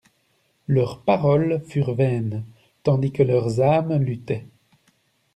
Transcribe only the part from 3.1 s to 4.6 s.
que leurs âmes luttaient.